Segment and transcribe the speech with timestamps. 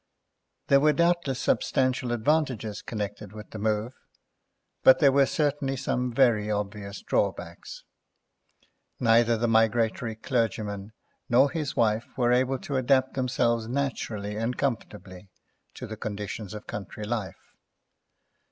[0.65, 3.93] There were doubtless substantial advantages connected with the move,
[4.81, 7.83] but there were certainly some very obvious drawbacks.
[8.99, 10.93] Neither the migratory clergyman
[11.29, 15.29] nor his wife were able to adapt themselves naturally and comfortably
[15.75, 17.53] to the conditions of country life.